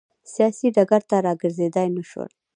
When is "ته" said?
1.09-1.15